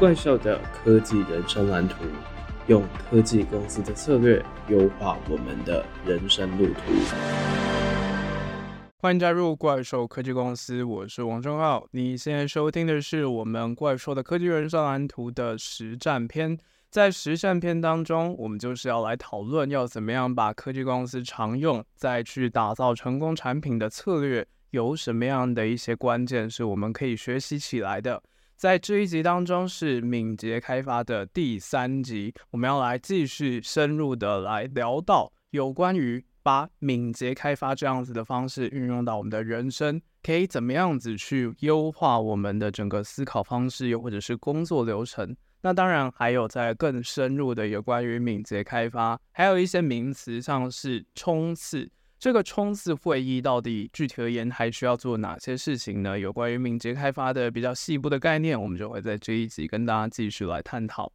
[0.00, 1.96] 怪兽的科技人生蓝图，
[2.68, 6.80] 用科技公司的策略优化我们的人生路途。
[8.96, 11.86] 欢迎加入怪兽科技公司，我是王正浩。
[11.90, 16.56] 你现在收听的是我们怪兽的科技人生蓝图的实战篇。
[16.88, 28.22] 在实战篇当中，我们就是要来讨论要怎么样把科技公司常用再去打造成功产品的策略，有什么样的一些关键是我们可以学习起来的。
[28.60, 45.34] 在这一集当中是敏捷开发的第三集，我们要来继续深入的来聊到有关于把敏捷开发这样子的方式运用到我们的人生，可以怎么样子去优化我们的整个思考方式，又或者是工作流程。
[45.62, 51.90] 那当然还有在更深入的有关于敏捷开发，还有一些名词像是冲刺。
[52.20, 56.18] 这个冲刺会议到底具体而言还需要做哪些事情呢？
[56.18, 61.10] 有关于敏捷开发的比较细部的概念，我们就会在这一集跟大家继续来探讨。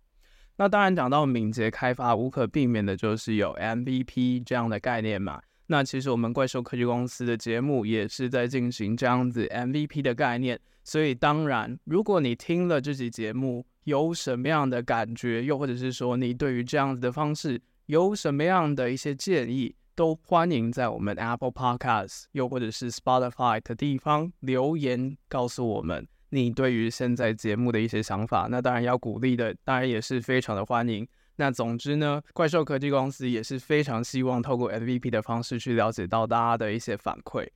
[0.58, 5.40] 那当然讲到敏捷开发，无可避免的就是有 MVP 这样的概念嘛。
[5.68, 10.60] 那其实我们怪兽科技公司的节目也是在进行这样子 MVP 的概念。
[10.84, 28.48] 所以当然，如果你听了这集节目有什么样的感觉，又或者是说你对于这样子的方式有什么样的一些建议，都欢迎在我们 Apple Podcast 又或者是 Spotify 的地方留言告诉我们你对于现在节目的一些想法。
[28.52, 31.08] 那当然要鼓励的，当然也是非常的欢迎。
[31.38, 37.48] 那总之呢，怪兽科技公司也是非常希望透过 MVP 的方式去了解到大家的一些反馈。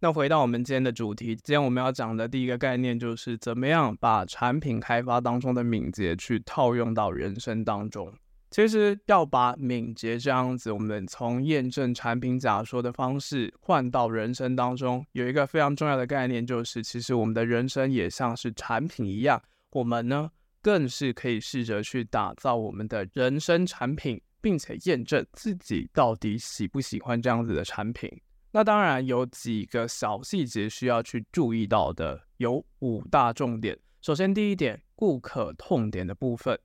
[0.00, 8.12] 那回到我们今天的主题，今天我们要讲的第一个概念就是怎么样把产品开发当中的敏捷去套用到人生当中。
[8.50, 20.30] 其实要把敏捷这样子，我们从验证产品假说的方式换到人生当中，有一个非常重要的概念，就是其实我们的人生也像是产品一样，我们呢
[20.62, 28.10] 更是可以试着去打造我们的人生产品，并且验证自己到底喜不喜欢这样子的产品。
[28.50, 33.78] 那当然有几个小细节需要去注意到的，有五大重点。
[34.00, 36.58] 首先第一点，顾客痛点的部分。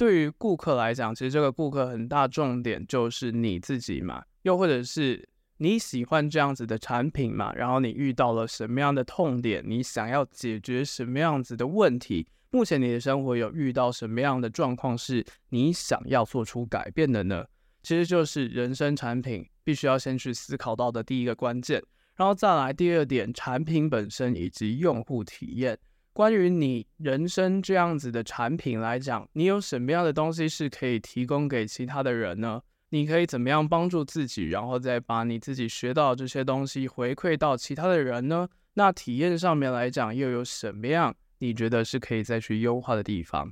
[0.00, 5.28] 对于顾客来讲，其实这个顾客很大重点就是你自己嘛，又或者是
[5.58, 17.44] 你喜欢这样子的产品嘛，然后你遇到了什么样的痛点，你想要解决什么样子的问题，目前你的生活有遇到什么样的状况是你想要做出改变的呢？
[17.82, 21.82] 其实就是人生产品必须要先去思考到的第一个关键，
[22.16, 25.78] 然后再来第二点，产品本身以及用户体验。
[26.20, 32.60] 关于你人生这样子的产品来讲，你有什么样的东西是可以提供给其他的人呢？
[32.90, 38.46] 你可以怎么样帮助自己，然后再把你自己学到这些东西回馈到其他的人呢？
[38.74, 43.50] 那体验上面来讲，又有什么样你觉得是可以再去优化的地方？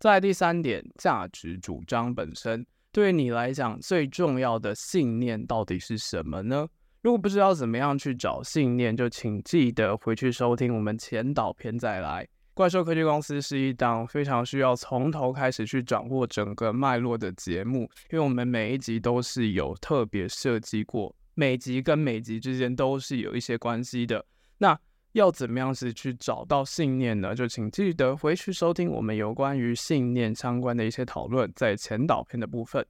[0.00, 6.66] 在第三点，价值主张本身，对你来讲最重要的信念到底是什么呢？
[7.00, 12.26] 如果不知道怎么样去找信念，就请记得回去收听我们前导片再来。
[12.54, 24.24] 怪兽科技公司是一档非常需要从头开始去掌握整个脉络的节目，因为我们每一集都是有特别设计过，每集跟每集之间都是有一些关系的。
[24.58, 24.76] 那
[25.12, 27.32] 要怎么样子去找到信念呢？
[27.32, 32.84] 就请记得回去收听我们有关于信念相关的一些讨论，在前导片的部分。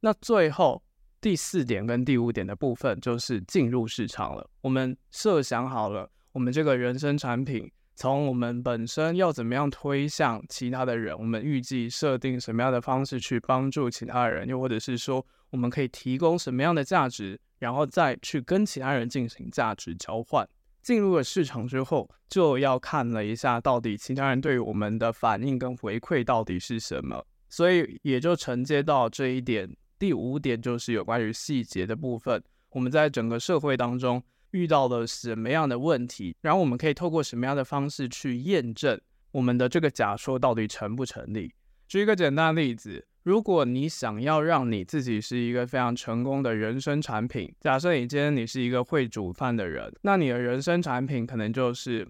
[0.00, 0.82] 那最后。
[1.22, 4.50] 第四点跟第五点的部分就是进入市场了。
[4.60, 20.44] 我们设想好了，我们这个人生产品从我们本身要怎么样推向其他的人，我们预计设定什么样的方式去帮助其他人，又或者是说我们可以提供什么样的价值，然后再去跟其他人进行价值交换。
[20.82, 29.72] 进入了市场之后，就要看了一下到底其他人对于我们的反应跟回馈到底是什么，所以也就承接到这一点。
[30.02, 34.20] 第五点就是有关于细节的部分，我们在整个社会当中
[34.50, 41.54] 遇到了什么样的问题，然后我们可以透过什么样的方式去验证我们的这个假说到底成不成立。
[41.86, 52.04] 举一个简单例子，如果你想要让你自己是一个非常成功的人生产品，假设你今天你是一个会煮饭的人，那你的人生产品可能就是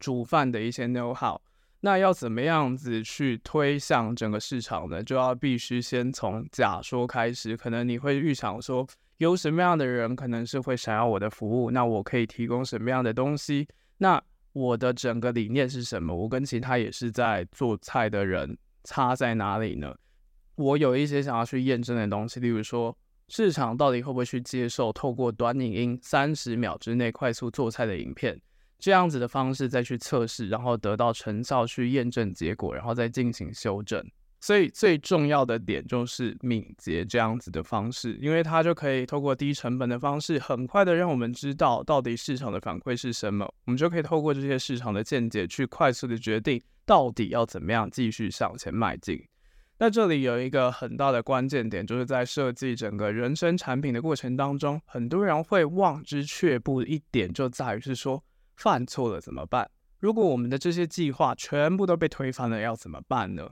[0.00, 1.38] 煮饭的一些 know how。
[1.84, 5.02] 那要怎么样子去推向整个市场呢？
[5.02, 7.54] 就要必须先从假说开始。
[7.54, 8.86] 可能你会预想说，
[9.18, 13.68] 有什么样的人可能是会想要我的服务，那我可以提供什么样的东西？
[13.98, 14.18] 那
[14.54, 16.16] 我的整个理念是什么？
[16.16, 19.94] 我跟其他也是在做菜的人差在哪里呢？
[20.54, 22.96] 我有一些想要去验证的东西，例如说，
[23.28, 28.40] 市场到底会不会去接受透过短影音三十秒之内快速做菜的影片？
[28.84, 34.04] 这样子的方式再去测试，然后得到成效去验证结果，然后再进行修正。
[34.42, 49.18] 所以最重要的点就是敏捷这样子的方式，因为它就可以透过低成本的方式，很快的让我们知道到底市场的反馈是什么，我们就可以透过这些市场的见解去快速的决定到底要怎么样继续向前迈进。
[49.78, 58.22] 那这里有一个很大的关键点，就是在设计整个人生产品的过程当中，很多人会望之却步一点，就在于是说
[58.56, 59.68] 犯错了怎么办？
[60.00, 63.48] 如果我们的这些计划全部都被推翻了，要怎么办呢？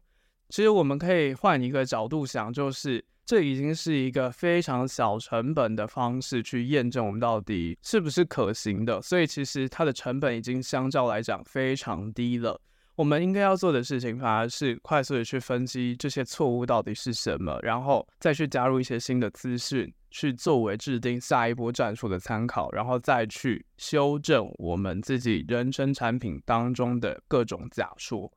[0.49, 12.61] 其实我们可以换一个角度想，就是这已经是一个非常小成本的方式去验证我们到底是不是可行的，所以其实它的成本已经相较来讲非常低了。
[12.95, 28.31] 我们应该要做的事情，反而是快速的去分析这些错误到底是什么，然后再去加入一些新的资讯，去作为制定下一波战术的参考，然后再去修正我们自己人生产品当中的各种假说。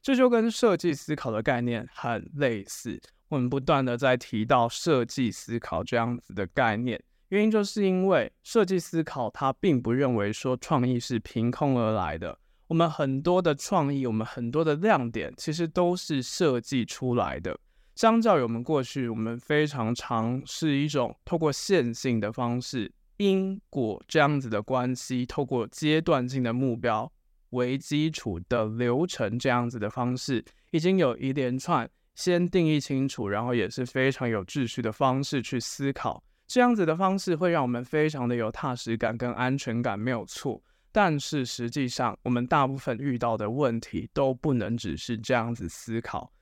[0.00, 2.98] 这就跟设计思考的概念很类似。
[3.28, 12.38] 我们不断的在提到设计思考这样子的概念，原因就是因为设计思考它并不认为说创意是凭空而来的。
[12.70, 17.58] 我们很多的创意，我们很多的亮点，其实都是设计出来的。
[17.96, 27.10] 相较于我们过去，我们非常常是一种透过线性的方式，因果这样子的关系，透过阶段性的目标
[27.50, 36.22] 为基础的流程这样子的方式，已经有一连串先定义清楚，然后也是非常有秩序的方式去思考。
[36.46, 40.62] 这样子的方式会让我们非常的有踏实感跟安全感，没有错。
[40.92, 46.32] 但是实际上，我们大部分遇到的问题都不能只是这样子思考。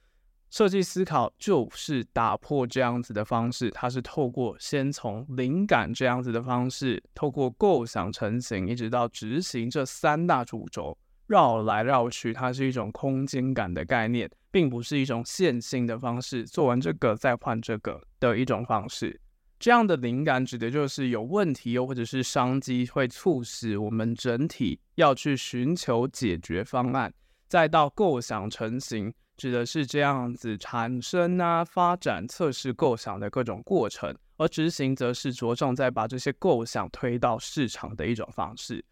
[0.50, 10.96] 设计思考就是打破这样子的方式，它是透过先从灵感这样子的方式，透过构想成型，一直到执行这三大主轴，
[11.26, 19.20] 绕来绕去，它是一种空间感的概念，并不是一种线性的方式，做完这个再换这个的一种方式。
[19.58, 27.12] 这样的灵感指的就是有问题，又或者是商机，会促使我们整体要去寻求解决方案，
[27.48, 38.84] 再到构想成型，指的是这样子产生啊、发展、测试构想的各种过程，而执行则是着重在把这些构想推到市场的一种方式。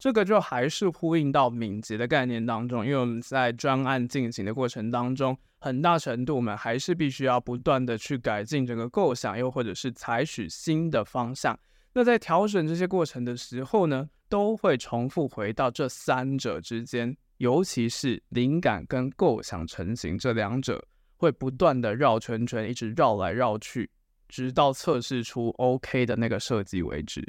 [0.00, 11.56] 这个就还是呼应到敏捷的概念当中，因为我们在专案进行的过程当中，很大程度我们还是必须要不断的去改进整个构想，又或者是采取新的方向。
[11.92, 20.82] 那在调整这些过程的时候呢，都会重复回到这三者之间，尤其是灵感跟构想成型这两者，
[21.18, 23.90] 会不断的绕圈圈，一直绕来绕去，
[24.28, 27.22] 直到测试出 OK 的那个设计为止。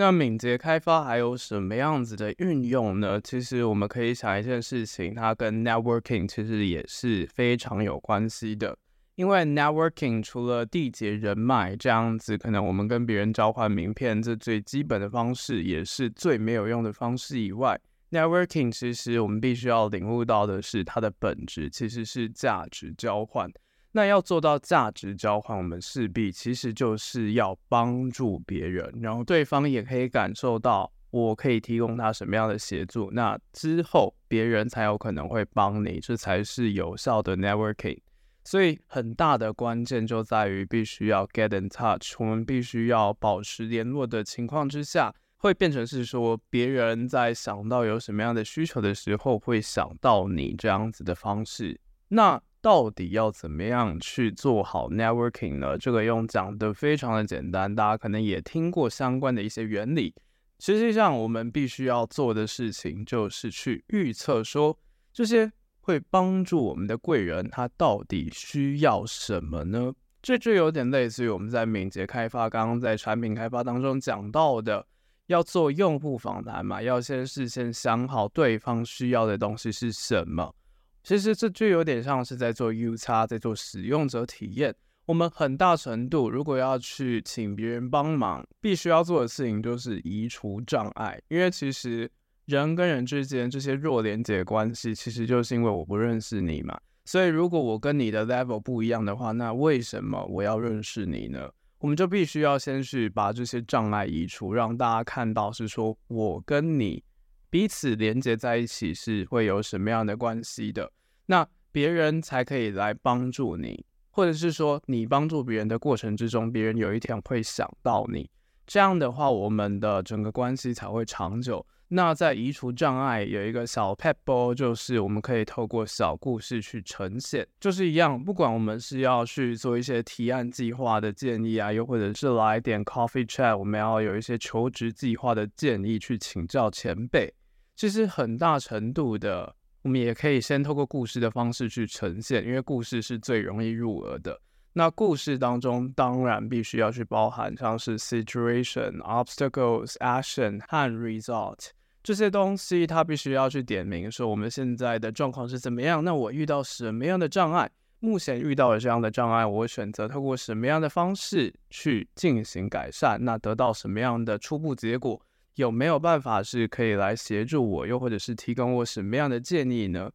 [0.00, 3.20] 那敏捷开发还有什么样子的运用呢？
[3.20, 8.74] 其实我们可以想一件事情，它跟 networking 其实也是非常有关系的。
[9.16, 17.78] 因为 networking 除了缔结人脉这样子，可能我们跟别人交换名片这最基本的方式，也是最没有用的方式以外
[18.10, 23.46] ，networking 其实我们必须要领悟到的是，它的本质其实是价值交换。
[23.92, 37.98] 那要做到价值交换，我们势必其实就是要帮助别人，然后对方也可以感受到我可以提供他什么样的协助，那之后别人才有可能会帮你，这才是有效的 networking。
[38.44, 51.78] 所以很大的关键就在于必须要 get in touch，我们必须要保持联络的情况之下，会变成是说别人在想到有什么样的需求的时候，会想到你这样子的方式。
[52.08, 55.78] 那到底要怎么样去做好 networking 呢？
[55.78, 60.14] 这个用讲的非常的简单，大家可能也听过相关的一些原理。
[60.58, 64.78] 实际上，我们必须要做的事情就是去预测说，
[65.10, 65.50] 这些
[65.80, 69.92] 会帮助我们的贵人，他到底需要什么呢？
[70.20, 74.86] 这就有点类似于我们在敏捷开发，刚刚在产品开发当中讲到的，
[75.28, 80.54] 要做用户访谈嘛，要先事先想好对方需要的东西是什么。
[81.02, 84.74] 其实这就有点像是在做 UX，在做使用者体验。
[85.06, 91.20] 我们很大程度如果要去请别人帮忙，必须要做的事情就是移除障碍。
[91.28, 92.08] 因为其实
[92.44, 96.78] 人跟人之间这些弱连结关系，其实就是因为我不认识你嘛。
[97.06, 101.50] 所以如果我跟你的 level 不一样的话，那为什么我要认识你呢？
[101.78, 107.02] 我们就必须要先去把这些障碍移除，让大家看到是说我跟你。
[107.50, 110.90] 彼此连接在一起是会有什么样的关系的？
[111.26, 113.84] 那别人才可以来帮助你。
[114.12, 118.28] 或者是说你帮助别人的过程之中，别人有一天会想到你。
[118.66, 121.64] 这样的话，我们的整个关系才会长久。
[121.92, 137.32] 那在移除障碍有一个小撇步，就是我们可以透过小故事去呈现，就是一样，不管我们是要去做一些提案计划的建议啊，又或者是来点 coffee chat，我们要有一些求职计划的建议去请教前辈，
[137.80, 144.38] 其实很大程度的，我们也可以先透过故事的方式去呈现，因为故事是最容易入耳的。
[144.74, 151.70] 那故事当中当然必须要去包含像是 situation、obstacles、action 和 result。
[152.02, 156.04] 这些东西它必须要去点名，说我们现在的状况是怎么样？
[156.04, 157.70] 那我遇到什么样的障碍？
[158.00, 163.24] 目前遇到了这样的障碍，我选择透过什么样的方式去进行改善？
[163.24, 165.22] 那得到什么样的初步结果？
[165.60, 167.86] 有没有办法是可以来协助我？
[167.86, 170.10] 又或者是提供我什么样的建议呢？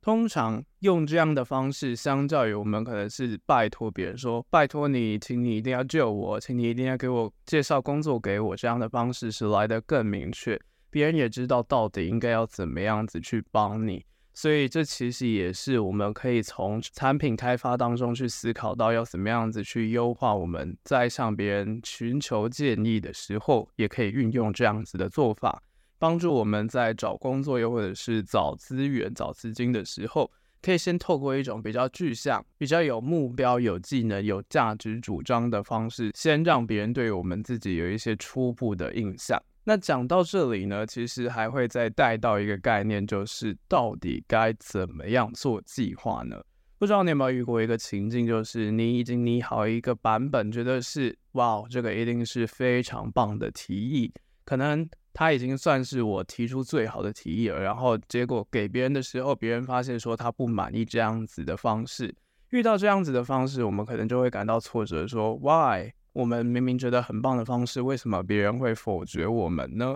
[0.00, 10.58] 通常用这样的方式，相较于我们可能是拜托别人说，拜托你，请你一定要救我，请你一定要给我介绍工作给我，这样的方式是来得更明确。
[10.88, 14.02] 别人也知道到底应该要怎么样子去帮你，
[14.36, 25.62] 所以这其实也是我们可以从产品开发当中去思考到要怎么样子去优化我们在向别人寻求建议的时候，也可以运用这样子的做法，
[25.98, 39.42] 帮助我们在找工作又或者是找资源、找资金的时候，可以先透过一种比较具象、比较有目标、有技能、有价值主张的方式，先让别人对我们自己有一些初步的印象。
[39.68, 46.40] 那讲到这里呢，其实还会再带到一个概念，就是到底该怎么样做计划呢？
[46.78, 54.12] 不知道你有没有遇过一个情境，就是你已经拟好一个版本，觉得是哇，这个一定是非常棒的提议，
[54.44, 62.14] 可能他已经算是我提出最好的提议了，然后结果给别人的时候，别人发现说他不满意这样子的方式，
[62.50, 65.90] 遇到这样子的方式，我们可能就会感到挫折，说 Why？
[66.16, 69.94] 我们明明觉得很棒的方式，为什么别人会否决我们呢？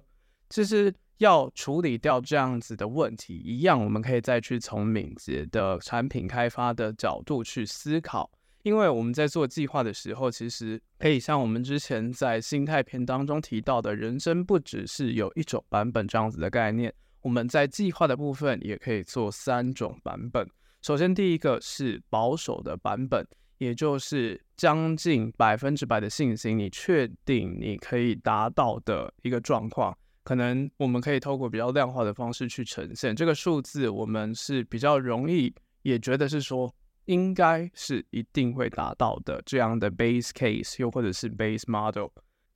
[0.50, 8.31] 其实要处理掉这样子的问题，一样我们可以再去从敏捷的产品开发的角度去思考。
[8.65, 16.93] 因为我们在做计划的时候，其实可以像我们之前在心态篇当中提到的，人生不只是有一种版本这样子的概念。
[17.23, 20.47] 我们在计划的部分也可以做三种版本。
[20.83, 23.27] 首先，第一个是保守的版本。
[23.61, 36.75] 也就是将近百分之百的信心，你确定你可以达到的一个状况，可能我们可以透过比较量化的方式去呈现这个数字，我们是比较容易，也觉得是说
[37.05, 42.09] 应该是一定会达到的这样的 base case，又或者是 base model。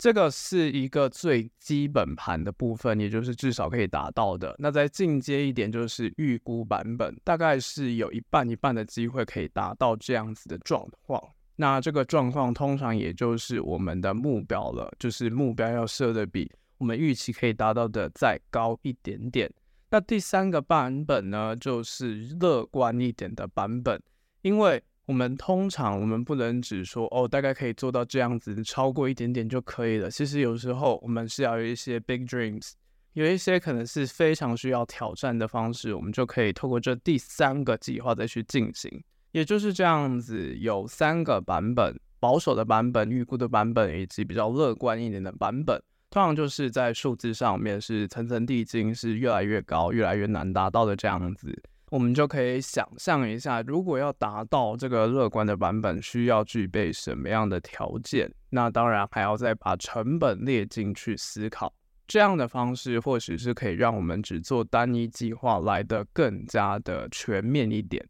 [0.05, 4.55] 这个是一个最基本盘的部分，也就是至少可以达到的。
[4.59, 11.19] 那再进阶一点，就是预估版本，大概是有一半一半的机会可以达到这样子的状况。
[11.57, 19.51] 那这个状况通常也就是我们的目标了，就是目标要设的比我们预期可以达到的再高一点点。
[19.89, 23.99] 那第三个版本呢，就是乐观一点的版本，
[24.43, 24.85] 因为。
[25.07, 30.11] 我们通常，我们不能只说哦，大概可以做到这样子，超过一点点就可以了。
[30.11, 32.73] 其实有时候我们是要有一些 big dreams，
[33.13, 38.91] 有一些可能是非常需要挑战的方式，我们就可以透过这第三个计划再去进行。
[39.33, 45.79] 也就是这样子，有三个版本：保守的版本、预估的版本，以及比较乐观一点的版本。
[46.09, 51.63] 通常就是在数字上面是层层递进，是越来越高、越来越难达到的这样子。
[51.95, 58.29] 我们就可以想象一下，如果要达到这个乐观的版本，需要具备什么样的条件？
[58.51, 61.73] 那当然还要再把成本列进去思考。
[62.09, 68.05] 这样的方式或许是可以让我们只做单一计划来得更加的全面一点。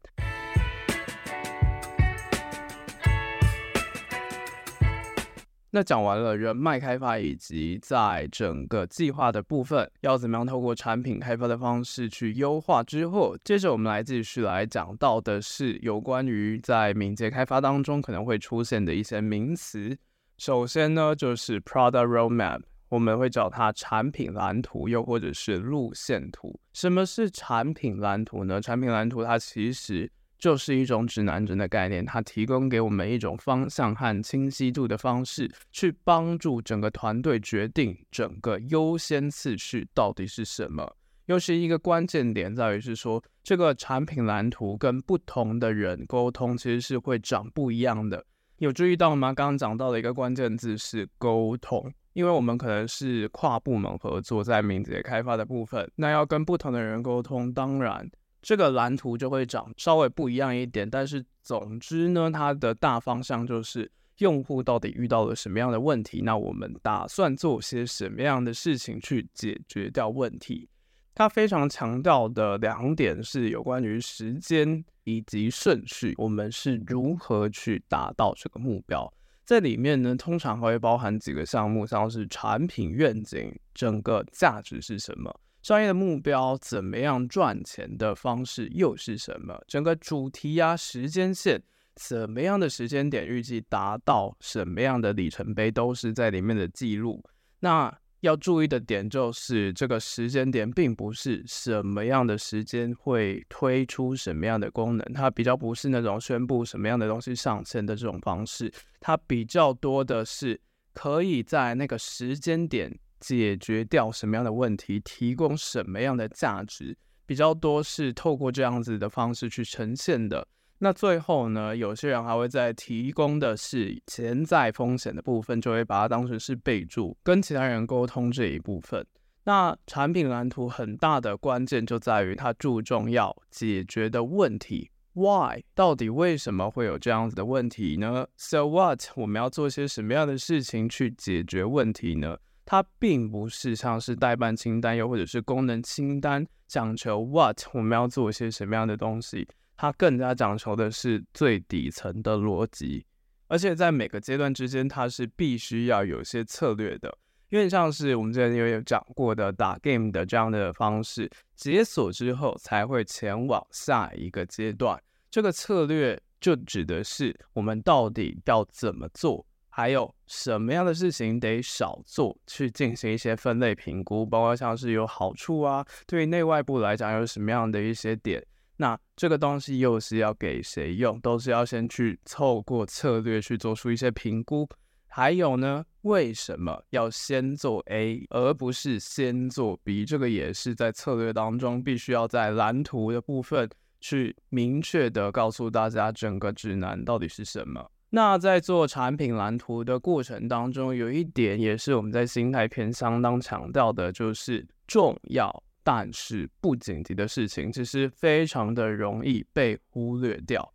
[5.75, 19.93] 那讲完了人脉开发以及在整个计划的部分，要怎么样透过产品开发的方式去优化之后，接着我们来继续来讲到的是有关于在敏捷开发当中可能会出现的一些名词。
[20.37, 26.57] 首先呢，就是 Product Roadmap，我们会叫它产品蓝图，又或者是路线图。
[26.71, 28.61] 什么是产品蓝图呢？
[28.61, 30.09] 产品蓝图它其实
[30.45, 40.95] 就是一种指南针的概念，它提供给我们一种方向和清晰度的方式，去帮助整个团队决定整个优先次序到底是什么。
[41.25, 48.23] 又是一个关键点在于是说，这个产品蓝图跟不同的人沟通，其实是会长不一样的。
[48.59, 49.33] 有注意到吗？
[49.33, 58.07] 刚刚讲到的一个关键字是沟通，因为我们可能是跨部门合作，在敏捷开发的部分，那要跟不同的人沟通，当然。
[58.45, 60.87] 这个蓝图就会长稍微不一样一点。
[60.87, 70.69] 但是总之呢，它的大方向就是用户到底遇到了什么样的问题，那我们打算做些什么样的事情去解决掉问题。
[71.15, 79.11] 它非常强调的两点是有关于时间以及顺序，我们是如何去达到这个目标。
[79.43, 85.33] 在里面呢，通常会包含几个项目，像是产品愿景、整个价值是什么、
[85.65, 91.59] 商业的目标、怎么样赚钱的方式又是什么、整个主题呀、时间线、
[91.95, 97.19] 怎么样的时间点预计达到什么样的里程碑，都是在里面的记录。
[97.61, 110.61] 那要注意的点就是，这个时间点并不是什么样的时间会推出什么样的功能，它比较不是那种宣布什么样的东西上线的这种方式，它比较多的是
[110.93, 120.47] 可以在那个时间点解决掉什么样的问题，提供什么样的价值，比较多是透过这样子的方式去呈现的。
[120.79, 129.05] 那最后呢，有些人还会在提供的是潜在风险的部分，就会把它当成是备注，跟其他人沟通这一部分。
[129.45, 135.63] 那产品蓝图很大的关键就在于它注重要解决的问题，Why？
[135.73, 139.01] 到底为什么会有这样子的问题呢？So what？
[139.15, 142.37] 我们要做些什么样的事情去解决问题呢？
[142.65, 147.61] 它并不是像是代办清单又或者是功能清单，讲求 What？
[147.73, 149.47] 我们要做一些什么样的东西？
[149.77, 153.05] 它更加讲求的是最底层的逻辑，
[153.47, 157.15] 而且在每个阶段之间，它是必须要有些策略的，
[157.49, 164.97] 因为像是我们之前也有讲过的打 game 的这样的方式，解锁之后才会前往下一个阶段。
[165.29, 169.45] 这个策略就指的是我们到底要怎么做，
[169.77, 178.41] 还有什么样的事情得少做，去进行一些分类评估，包括像是有好处啊，对于内外部来讲有什么样的一些点。
[178.77, 181.19] 那这个东西又是要给谁用？
[181.19, 184.65] 都是要先去透过策略去做出一些评估。
[185.07, 190.05] 还有呢，为什么要先做 A 而不是先做 B？
[190.05, 197.85] 这个也是在策略当中必须要在蓝图的部分去明确的告诉大家整个指南到底是什么。
[198.15, 205.63] 那在做产品蓝图的过程当中，有一点也是我们在心态篇相当强调的，就是重要。
[205.83, 210.73] 但是不紧急的事情，其实非常的容易被忽略掉，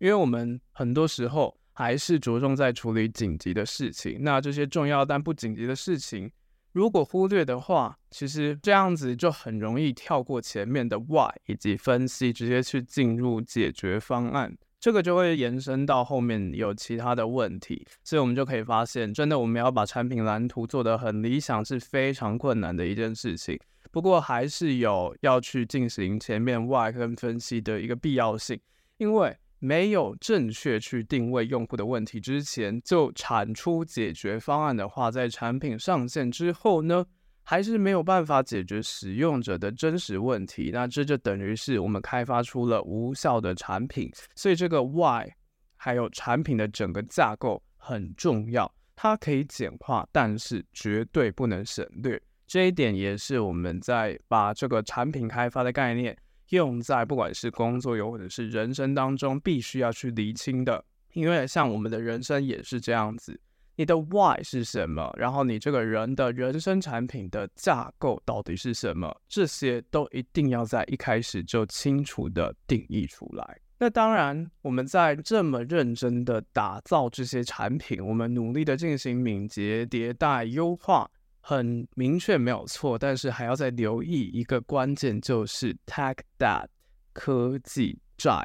[0.00, 4.18] 因为我们很多时候还是着重在处理紧急的事情。
[4.20, 6.30] 那这些重要但不紧急的事情，
[6.72, 14.54] 如果忽略的话，其实这样子就很容易跳过前面的 why 以及分析，直接去进入解决方案。
[14.82, 23.56] 这个就会延伸到后面有其他的问题，所以我们就可以发现，真的我们要把产品蓝图做得很理想是非常困难的一件事情。
[23.92, 28.58] 不过还是有要去进行前面 why 跟分析的一个必要性，
[28.96, 37.06] 因为没有正确去定位用户的问题之前就产出解决方案的话，在产品上线之后呢，
[37.42, 44.10] 还是没有办法解决使用者的真实问题，那这就等于是我们开发出了无效的产品。
[44.34, 45.28] 所以这个 why
[45.76, 52.20] 还有产品的整个架构很重要，它可以简化，但是绝对不能省略。
[52.46, 56.16] 这一点也是我们在把这个产品开发的概念
[56.50, 60.84] 用在不管是工作又或者是人生当中，必须要去厘清的。
[61.14, 63.38] 因为像我们的人生也是这样子，
[63.76, 73.58] 你的 why 是什么，然后你这个人的人生产品的架构到底是什么，这些都一定要在一开始就清楚的定义出来。
[73.78, 81.10] 那当然，我们在这么认真的打造这些产品，我们努力的进行敏捷迭代优化。
[81.44, 86.66] 很明确没有错，但是还要再留意一个关键，就是 Tech Debt
[87.12, 88.40] 科技债。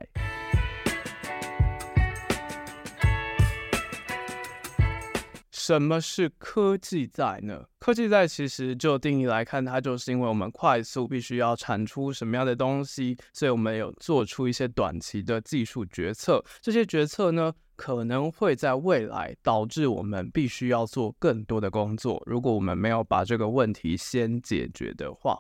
[5.68, 7.66] 什么是科技债呢？
[7.78, 16.42] 科技债其实就定义来看，它就是因为我们快速必须要产出什么样的东西，所以我们有做出一些短期的技术决策。
[16.62, 22.24] 这些决策呢，可能会在未来导致我们必须要做更多的工作。
[22.26, 25.38] 如果我们没有把这个问题先解决的话，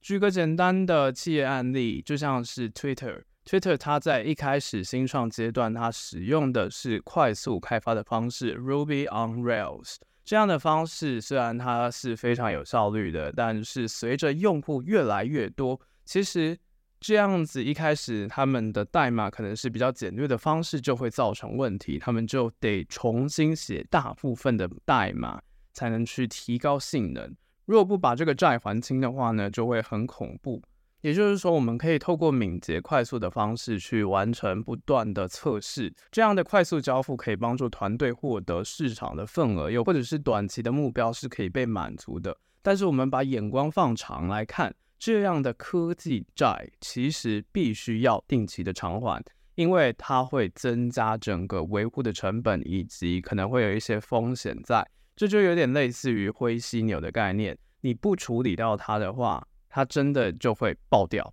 [0.00, 3.22] 举个简单的企业案例，就像是 Twitter。
[3.44, 16.56] Twitter 它在一开始新创阶段，它使用的是快速开发的方式，Ruby on Rails 这样的方式，虽然它是非常有效率的，但是随着用户越来越多，其实
[17.00, 25.40] 这样子一开始他们的代码可能是比较简略的方式，就会造成问题，他们就得重新写大部分的代码
[25.72, 27.34] 才能去提高性能。
[27.64, 30.62] 如果不把这个债还清的话呢，就会很恐怖。
[31.02, 42.36] 也就是说，我们可以透过敏捷快速的方式去完成不断的测试，这样的快速交付可以帮助团队获得市场的份额，又或者是短期的目标是可以被满足的。
[42.62, 54.86] 但是我们把眼光放长来看，这样的科技债其实必须要定期的偿还，因为它会增加整个维护的成本，以及可能会有一些风险在。
[55.16, 61.32] 这就有点类似于灰犀牛的概念，你不处理掉它的话，它真的就会爆掉。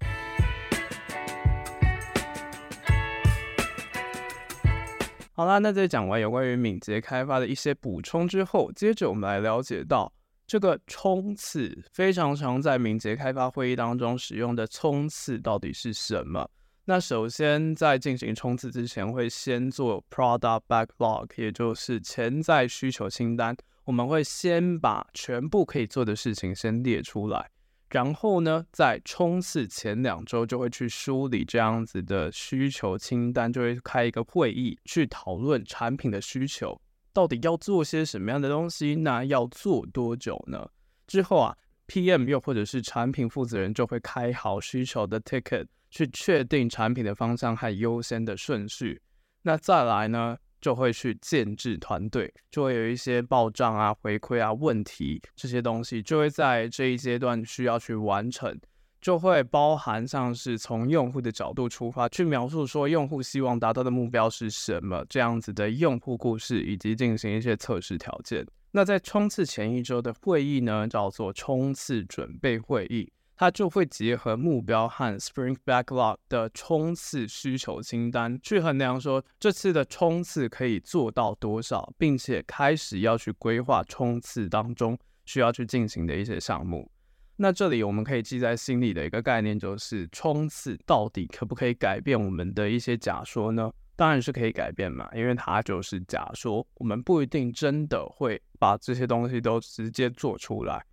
[5.34, 10.12] 好啦，那在讲完有关于敏捷开发的一些补充之后，接着我们来了解到
[10.48, 16.50] 这个冲刺，非常常在敏捷开发会议当中使用的冲刺到底是什么？
[16.86, 23.56] 那首先在进行冲刺之前，会先做 product backlog，也就是潜在需求清单。
[23.84, 27.52] 我们会先把全部可以做的事情先列出来。
[27.90, 36.80] 然后呢，在冲刺前两周就会去梳理这样子的需求清单，就会开一个会议去讨论产品的需求
[37.14, 40.70] 到底要做些什么样的东西，那要做多久呢？
[41.08, 49.02] 之后啊，PM 又或者是产品负责人就会开好需求的 ticket，去确定产品的方向和优先的顺序。
[49.44, 50.38] 那再来呢？
[50.68, 58.60] 就会去建制团队，就会有一些报账啊、回馈啊、问题这些东西，就会在这一阶段需要去完成，
[59.00, 68.46] 就会包含像是从用户的角度出发，去描述说用户希望达到的目标是什么，这样子的用户故事，以及进行一些测试条件。
[68.72, 73.10] 那在冲刺前一周的会议呢，叫做冲刺准备会议。
[73.40, 86.92] 它就会结合目标和 Sprint Backlog 的冲刺需求清单去衡量，说这次的冲刺可以做到多少，并且开始要去规划冲刺当中需要去进行的一些项目。
[87.36, 93.72] 那这里我们可以记在心里的一个概念就是，冲刺到底可不可以改变我们的一些假说呢？
[93.96, 100.84] 当然是可以改变嘛，因为它就是假说，我们不一定真的会把这些东西都直接做出来。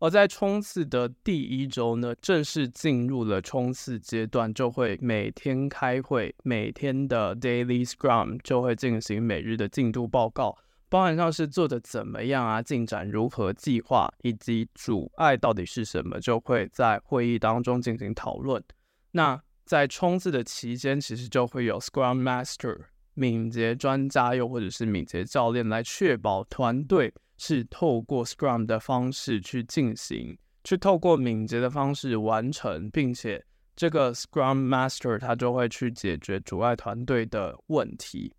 [0.00, 10.58] 而在冲刺的第一周呢，正式进入了冲刺阶段，就会每天开会，每天的 Daily Scrum 就会进行每日的进度报告，
[10.90, 18.62] 包含上是做的怎么样啊，进展如何，计划以及阻碍到底是什么，就会在会议当中进行讨论。
[19.12, 22.78] 那在冲刺的期间，其实就会有 Scrum Master
[23.14, 27.14] 敏捷专家，又或者是敏捷教练来确保团队。
[27.36, 33.44] 是透过 Scrum 的方式去进行，去透过敏捷的方式完成，并且
[33.76, 38.32] 这个 Scrum Master 他就会去解决阻碍团队的问题。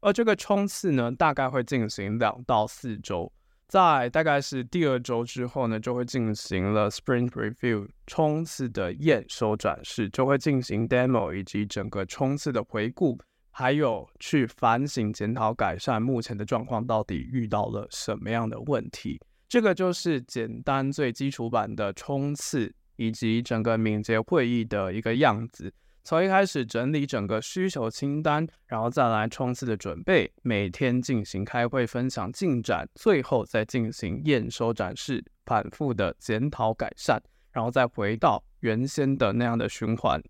[0.00, 3.32] 而这个冲刺呢，大概会进行两到四周，
[3.66, 13.18] 在大概是第二周之后呢，就会进行了 Sprint Review 冲刺的验收展示，就会进行 Demo 以及整个冲刺的回顾。
[13.58, 19.20] 还有去反省、检讨、改善目前的状况，到底遇到了什么样的问题？
[19.48, 25.74] 这个就是简单最基础版的冲刺以及整个敏捷会议的一个样子。
[26.04, 40.22] 从一开始整理整个需求清单，然后再来冲刺的准备，每天进行开会分享进展，最后再进行验收展示，反复的检讨改善，然后再回到原先的那样的循环。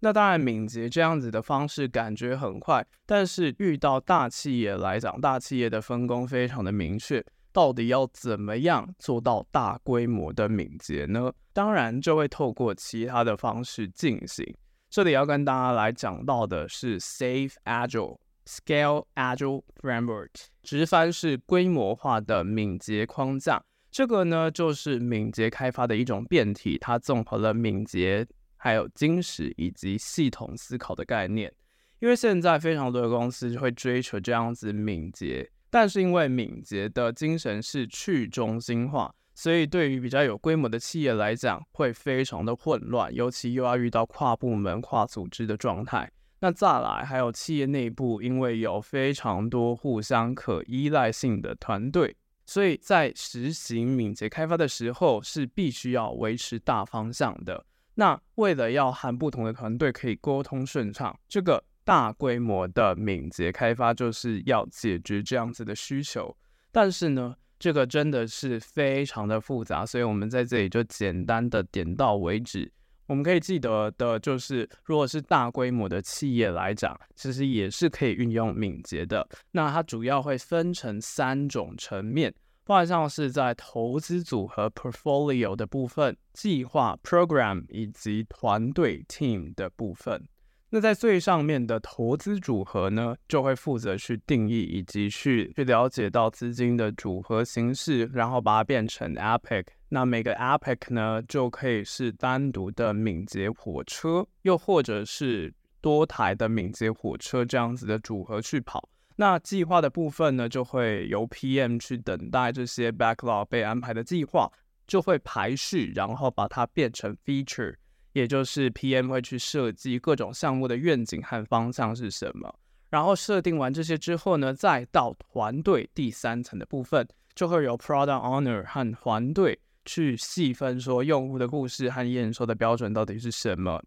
[0.00, 11.32] 那当然，敏捷这样子的方式感觉很快，但是遇到大企业来讲，大企业的分工非常的明确，到底要怎么样做到大规模的敏捷呢？
[11.54, 14.54] 当然就会透过其他的方式进行。
[14.90, 20.28] 这里要跟大家来讲到的是 Safe Agile Scale Agile Framework，
[20.62, 23.62] 直翻是规模化的敏捷框架。
[23.90, 28.26] 这个呢，就是敏捷开发的一种变体，它综合了敏捷。
[28.66, 31.54] 还有金石以及系统思考的概念，
[32.00, 46.10] 因为现在非常多的公司就会追求这样子敏捷，但是因为敏捷的精神是去中心化，所以对于比较有规模的企业来讲会非常的混乱，尤其又要遇到跨部门、跨组织的状态。
[46.40, 57.64] 那再来还有企业内部，因为有非常多互相可依赖性的团队，所以在实行敏捷开发的时候是必须要维持大方向的。
[57.98, 66.36] 那为了要和不同的团队可以沟通顺畅，这个大规模的敏捷开发就是要解决这样子的需求。
[66.70, 72.70] 但是呢，这个真的是非常的复杂，所以我们在这里就简单的点到为止。
[73.06, 79.26] 我们可以记得的就是，如果是大规模的企业来讲，其实也是可以运用敏捷的。
[79.52, 82.34] 那它主要会分成三种层面，
[82.66, 90.26] 包含像是在投资组合 portfolio 的部分、计划 program 以及团队 team 的部分。
[90.70, 99.66] 那在最上面的投资组合呢，就会负责去定义以及去去了解到资金的组合形式，然后把它变成 epic。
[99.90, 108.88] 那每个 epic 呢，就可以是单独的敏捷火车，又或者是多台的敏捷火车这样子的组合去跑。
[109.16, 114.50] 那计划的部分呢，就会由 PM 去等待这些 backlog 被安排的计划，
[114.86, 117.74] 就会排序，然后把它变成 feature。
[118.12, 122.54] 也就是 PM 会去设计各种项目的愿景和方向是什么，
[122.88, 133.82] 然后设定完这些之后呢，再到团队第三层的部分，就会有 Product Owner 和团队去细分说用户的故事和验收的标准到底是什么，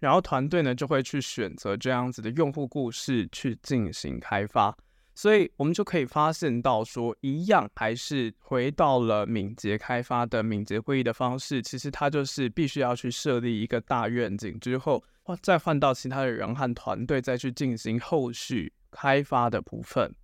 [0.00, 4.76] 然后团队呢就会去选择这样子的用户故事去进行开发。
[5.14, 11.60] 所以，我们就可以发现到说，一样还是回到了敏捷开发的敏捷会议的方式。
[11.60, 15.04] 其实它就是必须要去设立一个大愿景之后，
[15.42, 20.14] 再换到其他的人和团队再去进行后续开发的部分。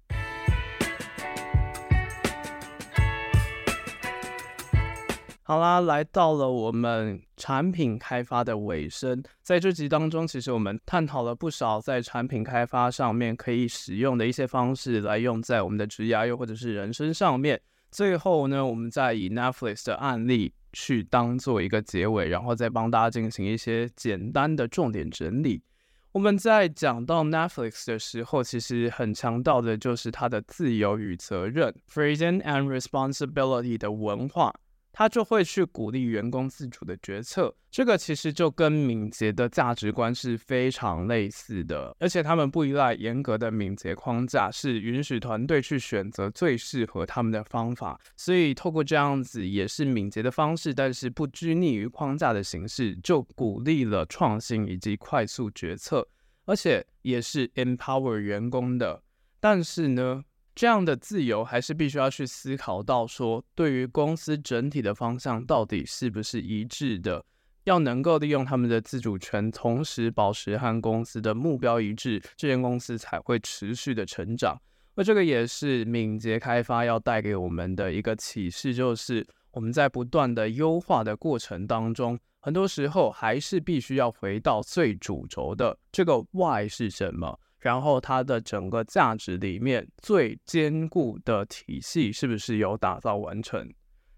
[5.49, 17.61] 好啦，来到了我们产品开发的尾声，在这集当中，其实我们探讨了不少在产品开发上面可以使用的一些方式，来用在我们的职涯又或者是人生上面。
[17.93, 25.63] 最后呢，我们再以 Netflix 的案例去当做一个结尾，然后再帮大家进行一些简单的重点整理。
[26.11, 34.53] 我们在讲到 Netflix 的时候，其实很强调的就是它的自由与责任 （Freedom and Responsibility） 的文化。
[34.99, 48.01] 他就会去鼓励员工自主的决策，这个其实就跟敏捷的价值观是非常类似的，而且他们不依赖严格的敏捷框架，是允许团队去选择最适合他们的方法。
[48.17, 56.09] 所以透过这样子也是敏捷的方式，但是不拘泥于框架的形式，就鼓励了创新以及快速决策，
[56.47, 59.03] 而且也是 empower 员工的。
[59.39, 60.25] 但是呢，
[60.57, 67.23] 这样的自由还是必须要去思考到说，对于公司整体的方向到底是不是一致的，
[67.65, 74.59] 要能够利用他们的自主权，同时保持和公司的目标一致，这间公司才会持续的成长。
[74.95, 87.39] 而这个也是敏捷开发要带给我们的一个启示，就是我们在不断的优化的过程当中，很多时候还是必须要回到最主轴的这个 why 是什么。
[87.59, 93.73] 然后它的整个价值里面最坚固的体系是不是有打造完成？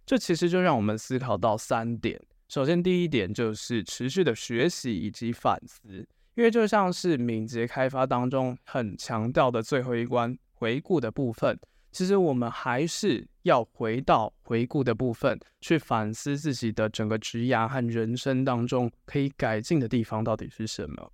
[0.05, 2.21] 这其实就让我们思考到三点。
[2.49, 11.59] 首先，第一点就是持续的学习以及反思，因为就像是敏捷开发当中很强调的最后一关回顾的部分，
[11.93, 21.13] 其实我们还是要回到回顾的部分去反思自己的整个职涯和人生当中可以改进的地方到底是什么。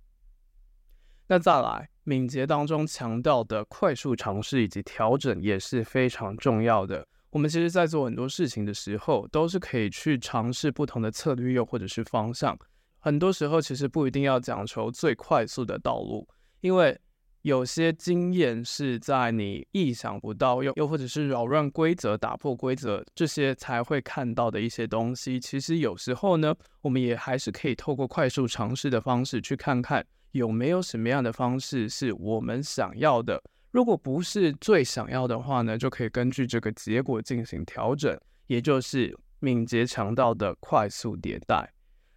[1.27, 1.89] 那再来。
[2.05, 7.05] 敏捷当中强调的快速尝试以及调整也是非常重要的。
[7.31, 12.57] 我们其实，在做很多事情的时候，都是可以去尝试不同的策略，又或者是方向。
[12.99, 16.25] 很多时候，其实不一定要讲求最快速的道路，
[16.61, 16.97] 因为
[17.41, 25.39] 有些经验是在你意想不到，又又或者是扰乱规则、打破规则这些才会看到的一些东西。
[25.39, 30.05] 其实有时候呢，我们也还是可以透过快速尝试的方式去看看。
[30.35, 33.41] 有没有什么样的方式是我们想要的？
[33.71, 41.71] 如果不是最想要的话呢，就可以根据这个结果进行调整，也就是敏捷强调的快速迭代。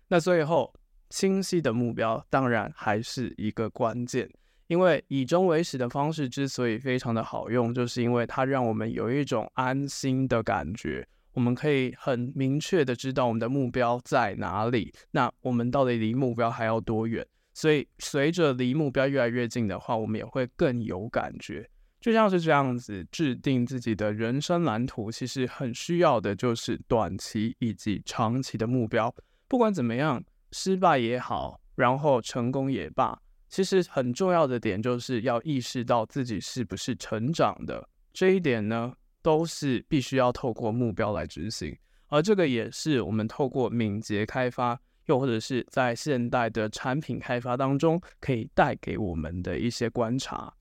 [0.09, 0.74] 那最后，
[1.11, 4.28] 清晰的目标当然还是一个关键，
[4.66, 17.24] 因为以终为始的方式之所以非常的好用，就是因为它让我们有一种安心的感觉，我们可以很明确的知道我们的目标在哪里，那我们到底离目标还要多远？
[17.59, 21.68] 所以，随着离目标越来越近的话，我们也会更有感觉。
[22.01, 29.12] 就像是这样子制定自己的人生蓝图，其实很需要的就是短期以及长期的目标。
[29.49, 37.88] 不管怎么样，失败也好，然后成功也罢，其实很重要的点就是要意识到自己是不是成长的。
[38.12, 41.77] 这一点呢，都是必须要透过目标来执行。
[42.07, 44.81] 而这个也是我们透过敏捷开发。
[45.09, 50.55] 又或者是在现代的产品开发当中，可以带给我们的一些观察。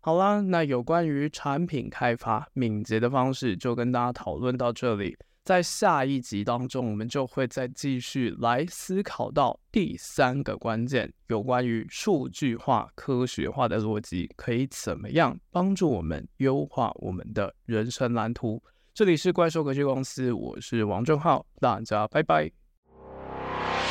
[0.00, 5.16] 好啦，那有关于产品开发敏捷的方式，就跟大家讨论到这里。
[5.42, 18.60] 在下一集当中，我们就会再继续来思考到第三个关键，有关于数据化、科学化的逻辑，可以怎么样帮助我们优化我们的人生蓝图。
[18.92, 22.65] 这里是怪兽科技公司，我是王正浩，大家拜拜。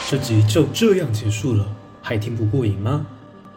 [0.08, 1.66] 这集就这样结束了，
[2.00, 3.04] 还听不过瘾吗？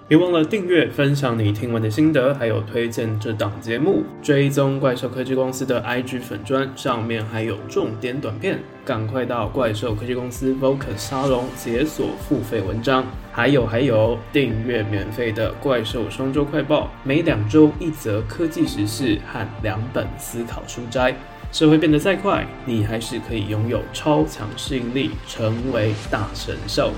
[0.09, 13.05] 别忘了订阅、分享你听完的心得，还有推荐这档节目，追踪怪兽科技公司的 IG 粉砖，上面还有重点短片，赶快到怪兽科技公司 Vocal 沙龙解锁付费文章。
[13.31, 21.15] 还有还有，订阅免费的怪兽双周快报，每两周一则科技时事和两本思考书摘。
[21.51, 26.93] 社会变得再快，你还是可以拥有超强适应力，成为大神兽。